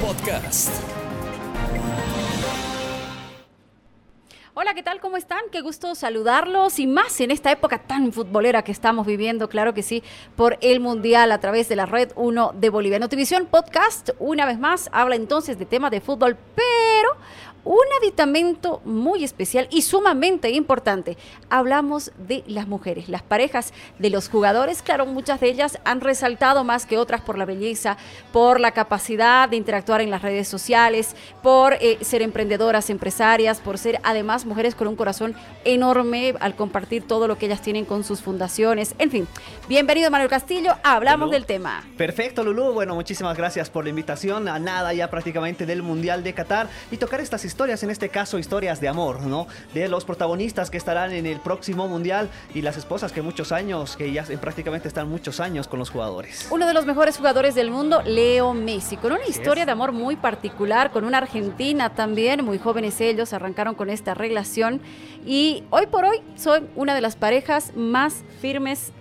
[0.00, 0.72] Podcast.
[4.54, 4.98] Hola, ¿qué tal?
[4.98, 5.38] ¿Cómo están?
[5.52, 9.84] Qué gusto saludarlos y más en esta época tan futbolera que estamos viviendo, claro que
[9.84, 10.02] sí,
[10.34, 12.98] por el Mundial a través de la Red 1 de Bolivia.
[12.98, 16.91] Notivisión Podcast, una vez más, habla entonces de temas de fútbol, pero
[17.64, 21.16] un aditamento muy especial y sumamente importante.
[21.48, 24.82] Hablamos de las mujeres, las parejas de los jugadores.
[24.82, 27.96] Claro, muchas de ellas han resaltado más que otras por la belleza,
[28.32, 33.78] por la capacidad de interactuar en las redes sociales, por eh, ser emprendedoras, empresarias, por
[33.78, 38.02] ser además mujeres con un corazón enorme al compartir todo lo que ellas tienen con
[38.02, 38.94] sus fundaciones.
[38.98, 39.28] En fin,
[39.68, 41.84] bienvenido Manuel Castillo, hablamos del tema.
[41.96, 42.72] Perfecto, Lulú.
[42.72, 44.48] Bueno, muchísimas gracias por la invitación.
[44.48, 48.38] A nada ya prácticamente del Mundial de Qatar y tocar estas historias, en este caso
[48.38, 49.46] historias de amor, ¿no?
[49.72, 53.96] De los protagonistas que estarán en el próximo mundial y las esposas que muchos años,
[53.96, 56.46] que ya prácticamente están muchos años con los jugadores.
[56.50, 60.16] Uno de los mejores jugadores del mundo, Leo Messi, con una historia de amor muy
[60.16, 64.82] particular, con una Argentina también, muy jóvenes ellos, arrancaron con esta relación
[65.24, 68.92] y hoy por hoy son una de las parejas más firmes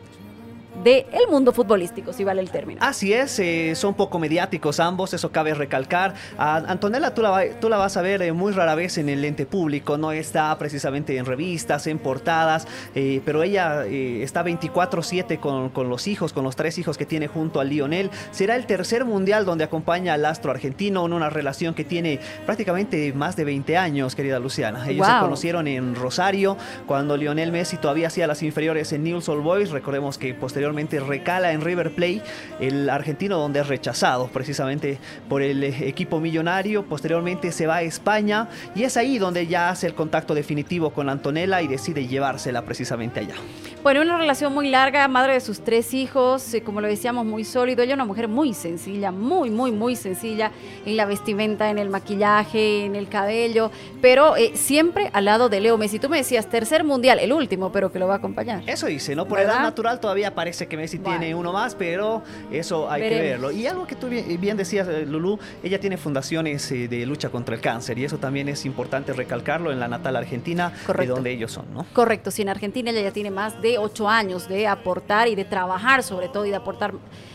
[0.83, 2.79] del el mundo futbolístico, si vale el término.
[2.81, 6.13] Así es, eh, son poco mediáticos ambos, eso cabe recalcar.
[6.37, 9.23] A Antonella tú la, tú la vas a ver eh, muy rara vez en el
[9.25, 15.69] ente público, no está precisamente en revistas, en portadas, eh, pero ella está 24/7 con,
[15.69, 18.09] con, los hijos, con los tres hijos que tiene junto a Lionel.
[18.31, 23.13] Será el tercer mundial donde acompaña al astro argentino en una relación que tiene prácticamente
[23.13, 24.87] más de 20 años, querida Luciana.
[24.87, 29.43] Ellos se conocieron en Rosario, cuando Lionel Messi todavía hacía las inferiores en Newell's Old
[29.43, 29.69] Boys.
[29.71, 30.60] Recordemos que posteriormente
[31.07, 32.21] recala en River Plate,
[32.59, 37.81] el argentino donde es rechazado precisamente por el eh, equipo millonario, posteriormente se va a
[37.81, 42.63] España y es ahí donde ya hace el contacto definitivo con Antonella y decide llevársela
[42.63, 43.35] precisamente allá.
[43.83, 47.43] Bueno, una relación muy larga, madre de sus tres hijos, eh, como lo decíamos, muy
[47.43, 47.81] sólido.
[47.81, 50.51] Ella una mujer muy sencilla, muy, muy, muy sencilla
[50.85, 55.61] en la vestimenta, en el maquillaje, en el cabello, pero eh, siempre al lado de
[55.61, 55.97] Leo Messi.
[55.97, 58.61] Tú me decías, tercer mundial, el último, pero que lo va a acompañar.
[58.67, 59.27] Eso dice, ¿no?
[59.27, 63.51] Por edad natural todavía parece que Messi tiene uno más, pero eso hay que verlo.
[63.51, 67.55] Y algo que tú bien, decías, eh, Lulú, ella tiene fundaciones eh, de lucha contra
[67.55, 71.51] el cáncer y eso también es importante recalcarlo en la natal Argentina, de donde ellos
[71.51, 71.85] son, ¿no?
[71.93, 75.45] Correcto, sí, en Argentina ella ya tiene más de ocho años de aportar y de
[75.45, 76.93] trabajar sobre todo y de aportar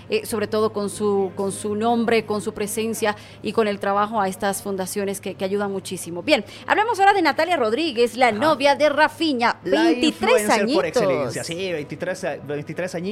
[0.09, 4.21] eh, sobre todo con su, con su nombre, con su presencia y con el trabajo
[4.21, 6.23] a estas fundaciones que, ayudan muchísimo.
[6.23, 10.75] Bien, hablemos ahora de Natalia Rodríguez, la novia de Rafiña, 23 añitos.
[10.75, 13.06] por excelencia, sí, 23, 23 añitos.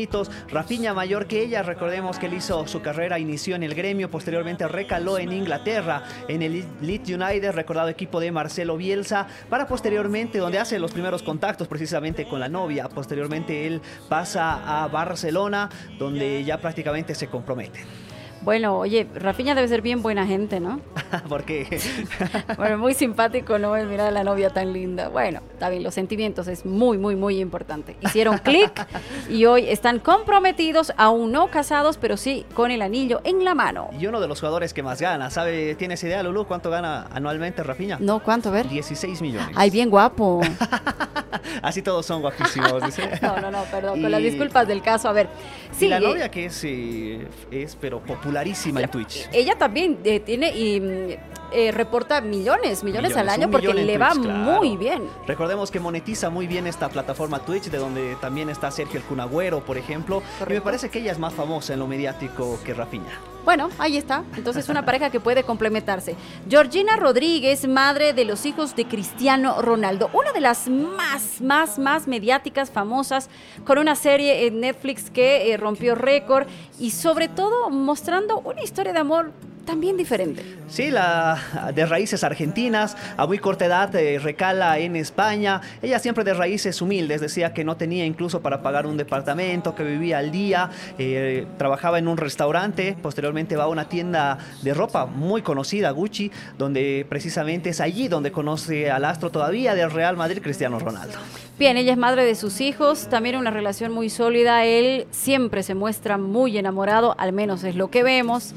[0.51, 4.67] Rafiña mayor que ella, recordemos que él hizo su carrera, inició en el gremio, posteriormente
[4.67, 10.59] recaló en Inglaterra, en el Leeds United, recordado equipo de Marcelo Bielsa, para posteriormente, donde
[10.59, 16.59] hace los primeros contactos precisamente con la novia, posteriormente él pasa a Barcelona, donde ya
[16.59, 18.04] prácticamente se comprometen.
[18.45, 20.81] Bueno, oye, Rafiña debe ser bien buena gente, ¿no?
[21.31, 21.81] ¿Por qué?
[22.59, 23.73] bueno, muy simpático, ¿no?
[23.73, 25.09] Mirar a la novia tan linda.
[25.09, 27.97] Bueno, está bien, los sentimientos es muy, muy, muy importante.
[28.03, 28.87] Hicieron clic
[29.31, 33.89] y hoy están comprometidos, aún no casados, pero sí con el anillo en la mano.
[33.99, 35.75] Y uno de los jugadores que más gana, ¿sabe?
[35.77, 37.97] ¿Tienes idea, Lulu, cuánto gana anualmente Rafiña?
[37.99, 38.51] No, ¿cuánto?
[38.51, 38.69] A ver.
[38.69, 39.57] 16 millones.
[39.57, 40.43] Ay, bien guapo.
[41.63, 43.09] Así todos son guapísimos, dice.
[43.23, 45.09] no, no, no, perdón, con las disculpas del caso.
[45.09, 45.29] A ver.
[45.73, 49.29] Sí, la novia que es, eh, es pero popularísima en Twitch.
[49.33, 51.17] Ella también eh, tiene y
[51.55, 55.09] eh, reporta millones, millones, al año porque le va muy bien.
[55.27, 59.65] Recordemos que monetiza muy bien esta plataforma Twitch, de donde también está Sergio el Cunagüero,
[59.65, 60.23] por ejemplo.
[60.49, 63.21] Y me parece que ella es más famosa en lo mediático que Rafiña.
[63.45, 64.25] Bueno, ahí está.
[64.37, 66.17] Entonces una pareja que puede complementarse.
[66.49, 72.09] Georgina Rodríguez, madre de los hijos de Cristiano Ronaldo, una de las más, más, más
[72.09, 73.29] mediáticas, famosas,
[73.65, 76.47] con una serie en Netflix que eh, rompió récord
[76.81, 79.33] y sobre todo mostrando una historia de amor
[79.65, 80.43] también diferente.
[80.69, 85.61] Sí, la de raíces argentinas, a muy corta edad eh, recala en España.
[85.83, 89.85] Ella siempre de raíces humildes, decía que no tenía incluso para pagar un departamento, que
[89.85, 95.07] vivía al día, eh, trabajaba en un restaurante, posteriormente va a una tienda de ropa
[95.07, 100.41] muy conocida, Gucci, donde precisamente es allí donde conoce al astro todavía del Real Madrid,
[100.43, 101.19] Cristiano Ronaldo.
[101.59, 105.75] Bien, ella es madre de sus hijos, también una relación muy sólida, él siempre se
[105.75, 108.55] muestra muy enamorado, al menos es lo que vemos.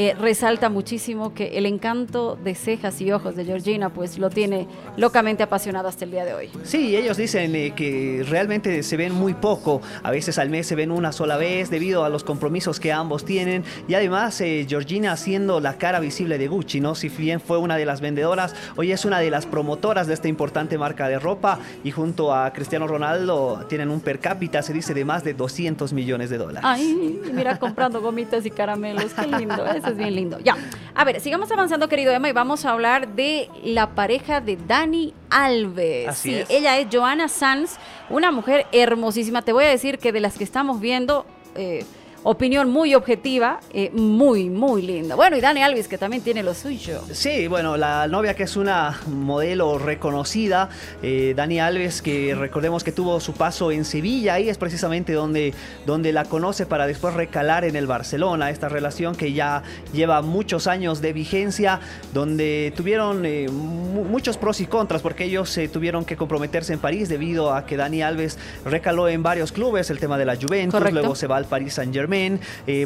[0.00, 4.68] Eh, resalta muchísimo que el encanto de cejas y ojos de Georgina pues lo tiene
[4.96, 6.50] locamente apasionado hasta el día de hoy.
[6.62, 10.76] Sí, ellos dicen eh, que realmente se ven muy poco, a veces al mes se
[10.76, 15.16] ven una sola vez debido a los compromisos que ambos tienen y además eh, Georgina
[15.16, 16.94] siendo la cara visible de Gucci, ¿no?
[16.94, 20.28] Si bien fue una de las vendedoras, hoy es una de las promotoras de esta
[20.28, 24.94] importante marca de ropa y junto a Cristiano Ronaldo tienen un per cápita, se dice,
[24.94, 26.62] de más de 200 millones de dólares.
[26.62, 30.38] Ay, mira comprando gomitas y caramelos, qué lindo es Esto es bien lindo.
[30.40, 30.56] Ya.
[30.94, 35.14] A ver, sigamos avanzando, querido Emma, y vamos a hablar de la pareja de Dani
[35.30, 36.08] Alves.
[36.08, 36.50] Así sí, es.
[36.50, 37.76] ella es Joana Sanz,
[38.10, 39.42] una mujer hermosísima.
[39.42, 41.84] Te voy a decir que de las que estamos viendo, eh,
[42.30, 45.14] opinión muy objetiva, eh, muy, muy linda.
[45.14, 47.00] Bueno, y Dani Alves, que también tiene lo suyo.
[47.12, 50.68] Sí, bueno, la novia que es una modelo reconocida,
[51.02, 55.54] eh, Dani Alves, que recordemos que tuvo su paso en Sevilla, ahí es precisamente donde,
[55.86, 59.62] donde la conoce para después recalar en el Barcelona, esta relación que ya
[59.94, 61.80] lleva muchos años de vigencia,
[62.12, 66.78] donde tuvieron eh, mu- muchos pros y contras, porque ellos eh, tuvieron que comprometerse en
[66.78, 70.74] París debido a que Dani Alves recaló en varios clubes, el tema de la Juventus,
[70.78, 70.98] Correcto.
[71.00, 72.17] luego se va al Paris Saint Germain,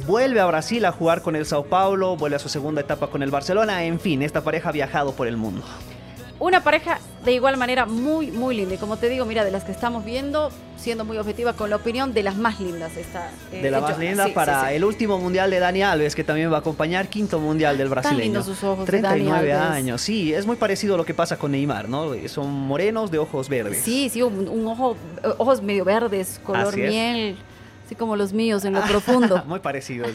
[0.06, 3.22] vuelve a Brasil a jugar con el Sao Paulo, vuelve a su segunda etapa con
[3.22, 5.62] el Barcelona, en fin, esta pareja ha viajado por el mundo.
[6.38, 8.74] Una pareja de igual manera muy, muy linda.
[8.74, 11.76] Y como te digo, mira, de las que estamos viendo, siendo muy objetiva con la
[11.76, 12.96] opinión de las más lindas.
[12.96, 14.04] Esta, eh, De la más Joana.
[14.04, 14.74] linda Sí, para sí, sí.
[14.74, 18.24] el último mundial de Dani Alves, que también va a acompañar quinto mundial del brasileño.
[18.24, 19.76] lindos sus ojos de Dani 39 Alves.
[19.76, 22.10] años, sí, es muy parecido a lo que pasa con Neymar, ¿no?
[22.26, 23.80] Son morenos de ojos verdes.
[23.84, 27.36] Sí, sí, un, un ojo, eh, ojos medio verdes, color miel,
[27.92, 29.42] así como los míos en lo profundo.
[29.46, 30.06] muy parecido.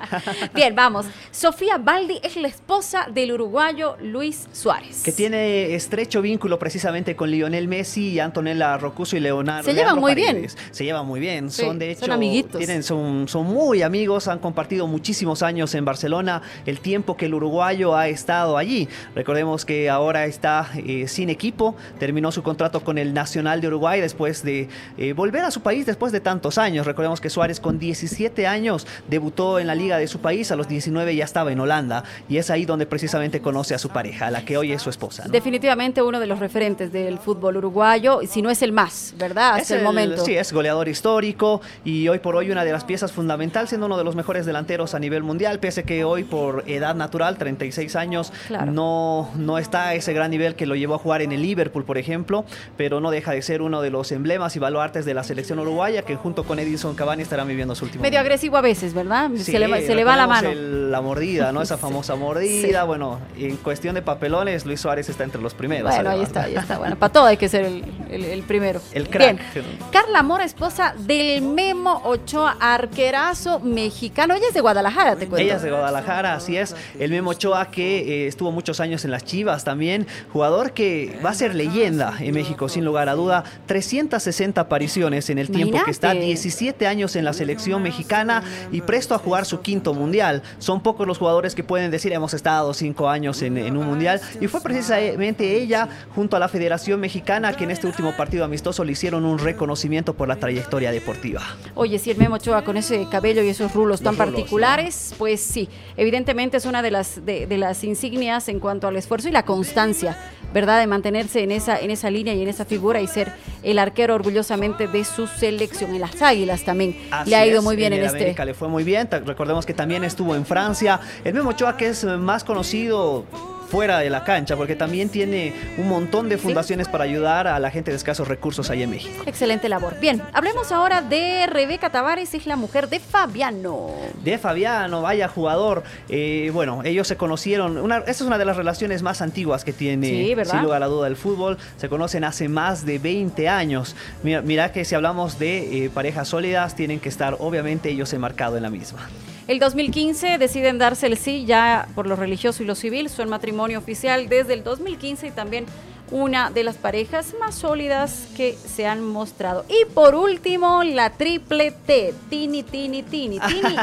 [0.54, 1.06] Bien, vamos.
[1.30, 5.02] Sofía Baldi es la esposa del uruguayo Luis Suárez.
[5.02, 9.64] que tiene estrecho vínculo precisamente con Lionel Messi y Antonella Rocuso y Leonardo.
[9.64, 10.46] Se llevan Leandro muy bien.
[10.70, 11.50] Se llevan muy bien.
[11.50, 12.58] Sí, son de son hecho amiguitos.
[12.58, 17.34] Tienen, son, son muy amigos, han compartido muchísimos años en Barcelona, el tiempo que el
[17.34, 18.88] uruguayo ha estado allí.
[19.14, 24.00] Recordemos que ahora está eh, sin equipo, terminó su contrato con el Nacional de Uruguay
[24.00, 24.68] después de
[24.98, 26.86] eh, volver a su país después de tantos años.
[26.86, 30.68] Recordemos que Suárez con 17 años debutó en la liga de su país, a los
[30.68, 34.30] 19 ya estaba en Holanda y es ahí donde precisamente conoce a su pareja, a
[34.30, 35.24] la que hoy es su esposa.
[35.24, 35.30] ¿no?
[35.32, 39.52] Definitivamente uno de los referentes del fútbol uruguayo, si no es el más, ¿verdad?
[39.52, 40.24] Hasta Es el, momento.
[40.24, 43.96] Sí, es goleador histórico y hoy por hoy una de las piezas fundamental, siendo uno
[43.96, 48.32] de los mejores delanteros a nivel mundial, pese que hoy por edad natural, 36 años,
[48.48, 48.72] Claro.
[48.72, 51.84] no, no está a ese gran nivel que lo llevó a jugar en el Liverpool,
[51.84, 52.44] por ejemplo,
[52.76, 56.02] pero no deja de ser uno de los emblemas y baluartes de la selección uruguaya
[56.02, 58.26] que junto con Edison Cavani estarán viviendo su último Medio momento.
[58.28, 59.30] agresivo a veces, ¿verdad?
[59.36, 60.48] Sí, se le va, se le va la mano.
[60.50, 61.62] el- la mordida, ¿no?
[61.62, 62.84] Esa famosa mordida.
[62.84, 65.90] Bueno, en cuestión de papelones, Luis Suárez está entre los primeros.
[65.92, 66.78] Bueno, ahí está, ahí está.
[66.78, 68.80] Bueno, para todo hay que ser el, el- el primero.
[68.92, 69.52] El crack.
[69.54, 69.64] Bien.
[69.90, 74.34] Carla Mora, esposa del Memo Ochoa, arquerazo mexicano.
[74.34, 75.38] Ella es de Guadalajara, te cuento.
[75.38, 76.76] Ella es de Guadalajara, así es.
[76.98, 80.06] El Memo Ochoa que eh, estuvo muchos años en las Chivas también.
[80.32, 83.44] Jugador que va a ser leyenda en México, sin lugar a duda.
[83.66, 86.08] 360 apariciones en el tiempo que está.
[86.08, 86.26] Imagínate.
[86.26, 90.42] 17 años en la selección mexicana y presto a jugar su quinto mundial.
[90.58, 94.20] Son pocos los jugadores que pueden decir hemos estado cinco años en, en un mundial.
[94.40, 98.84] Y fue precisamente ella, junto a la Federación Mexicana, que en este último partido amistoso
[98.84, 101.40] le hicieron un reconocimiento por la trayectoria deportiva.
[101.74, 105.40] Oye, si el Memo Ochoa con ese cabello y esos rulos tan rulos, particulares, pues
[105.40, 109.32] sí, evidentemente es una de las, de, de las insignias en cuanto al esfuerzo y
[109.32, 110.18] la constancia,
[110.52, 110.80] ¿verdad?
[110.80, 114.14] De mantenerse en esa, en esa línea y en esa figura y ser el arquero
[114.14, 115.94] orgullosamente de su selección.
[115.94, 118.18] En las Águilas también Así le ha ido es, muy bien en, el este.
[118.18, 119.08] América le fue muy bien.
[119.10, 121.00] Recordemos que también estuvo en Francia.
[121.24, 123.24] El mismo Ochoa que es más conocido
[123.72, 127.70] fuera de la cancha, porque también tiene un montón de fundaciones para ayudar a la
[127.70, 129.24] gente de escasos recursos ahí en México.
[129.24, 129.98] Excelente labor.
[129.98, 133.88] Bien, hablemos ahora de Rebeca Tavares, es la mujer de Fabiano.
[134.22, 135.84] De Fabiano, vaya jugador.
[136.10, 137.78] Eh, bueno, ellos se conocieron.
[137.78, 141.06] Una, esta es una de las relaciones más antiguas que tiene, sin lugar a duda,
[141.08, 141.56] el fútbol.
[141.78, 143.96] Se conocen hace más de 20 años.
[144.22, 148.58] Mira, mira que si hablamos de eh, parejas sólidas, tienen que estar obviamente ellos enmarcados
[148.58, 149.08] en la misma.
[149.48, 153.78] El 2015 deciden darse el sí ya por lo religioso y lo civil, son matrimonio
[153.78, 155.66] oficial desde el 2015 y también
[156.12, 159.64] una de las parejas más sólidas que se han mostrado.
[159.68, 163.40] Y por último, la triple T, Tini, Tini, Tini.
[163.48, 163.76] Tini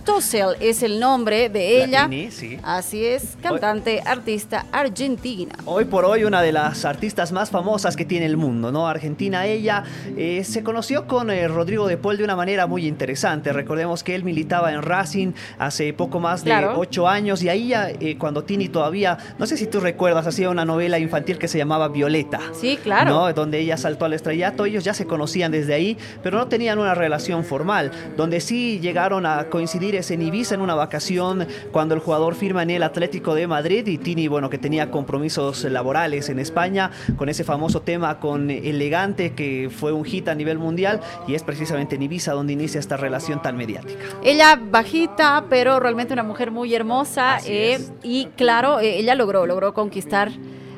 [0.00, 2.08] Stossel es el nombre de La ella.
[2.08, 2.58] Tini, sí.
[2.62, 5.54] Así es, cantante, artista argentina.
[5.64, 8.86] Hoy por hoy una de las artistas más famosas que tiene el mundo, ¿no?
[8.88, 9.84] Argentina, ella
[10.16, 13.52] eh, se conoció con eh, Rodrigo de Paul de una manera muy interesante.
[13.52, 16.74] Recordemos que él militaba en Racing hace poco más de Claro.
[16.78, 20.50] ocho años y ahí ya, eh, cuando Tini todavía, no sé si tú recuerdas, hacía
[20.50, 22.40] una novela infantil que se llamaba Violeta.
[22.52, 23.10] Sí, claro.
[23.10, 23.32] ¿no?
[23.32, 26.94] Donde ella saltó al estrellato, ellos ya se conocían desde ahí, pero no tenían una
[26.94, 27.92] relación formal.
[28.16, 32.62] Donde sí llegaron a coincidir es en Ibiza en una vacación cuando el jugador firma
[32.62, 37.28] en el Atlético de Madrid y Tini, bueno, que tenía compromisos laborales en España con
[37.28, 41.96] ese famoso tema con Elegante que fue un hit a nivel mundial y es precisamente
[41.96, 44.04] en Ibiza donde inicia esta relación tan mediática.
[44.24, 47.38] Ella bajita, pero realmente una mujer muy hermosa.
[47.46, 50.30] Eh, y claro, eh, ella logró, logró conquistar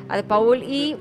[0.07, 0.95] a De Paul y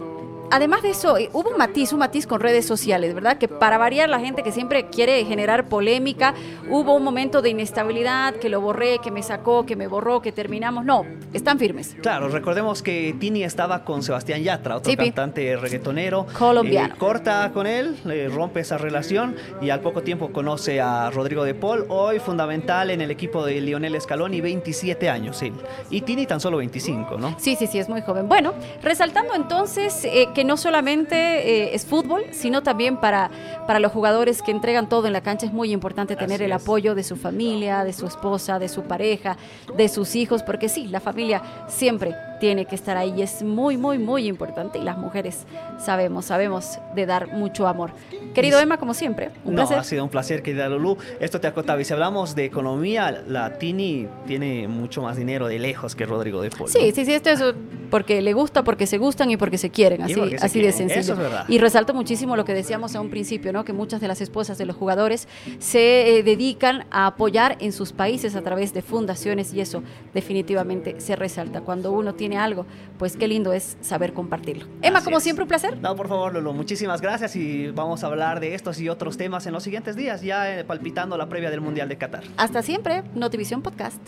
[0.51, 3.39] además de eso, eh, hubo un matiz, un matiz con redes sociales, ¿verdad?
[3.39, 6.35] Que para variar la gente que siempre quiere generar polémica,
[6.71, 10.33] hubo un momento de inestabilidad, que lo borré, que me sacó, que me borró, que
[10.33, 10.85] terminamos.
[10.85, 11.97] No, están firmes.
[12.01, 16.27] Claro, recordemos que Tini estaba con Sebastián Yatra, otro cantante reggaetonero.
[16.39, 16.95] Colombiano.
[16.95, 21.45] Eh, corta con él, le rompe esa relación y al poco tiempo conoce a Rodrigo
[21.45, 25.55] de Paul, hoy fundamental en el equipo de Lionel Scaloni, 27 años él.
[25.91, 27.37] Y Tini tan solo 25, ¿no?
[27.39, 28.29] Sí, sí, sí, es muy joven.
[28.29, 33.31] Bueno, resaltando entonces eh, que no solamente eh, es fútbol, sino también para,
[33.67, 36.95] para los jugadores que entregan todo en la cancha es muy importante tener el apoyo
[36.95, 39.37] de su familia, de su esposa, de su pareja,
[39.77, 42.15] de sus hijos, porque sí, la familia siempre
[42.45, 43.23] tiene que estar ahí.
[43.23, 45.47] Es muy, muy, muy importante y las mujeres
[45.79, 47.93] sabemos, sabemos de dar mucho amor.
[48.35, 49.79] Querido Emma, como siempre, un no, placer.
[49.79, 50.99] Ha sido un placer, querida Lulu.
[51.21, 51.81] Esto te acotaba.
[51.81, 56.43] Y si hablamos de economía, la Tini tiene mucho más dinero de lejos que Rodrigo
[56.43, 56.69] de Paul.
[56.69, 57.43] Sí, sí, sí, esto es
[57.91, 61.01] porque le gusta, porque se gustan y porque se quieren, así, así de sencillo.
[61.01, 61.45] Eso es verdad.
[61.49, 63.65] Y resalto muchísimo lo que decíamos a un principio, ¿no?
[63.65, 65.29] Que muchas de las esposas de los jugadores
[65.61, 69.83] se eh, dedican a apoyar en sus países a través de fundaciones y eso
[70.13, 71.61] definitivamente se resalta.
[71.61, 72.67] Cuando uno tiene algo,
[72.99, 74.67] pues qué lindo es saber compartirlo.
[74.83, 75.79] Emma, como siempre, un placer.
[75.81, 79.47] No, por favor, Lolo, muchísimas gracias y vamos a hablar de estos y otros temas
[79.47, 82.25] en los siguientes días, ya eh, palpitando la previa del Mundial de Qatar.
[82.37, 84.01] Hasta siempre, Notivisión Podcast.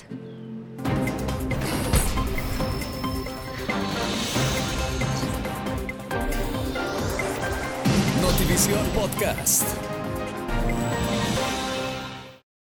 [8.22, 9.95] Notivisión Podcast.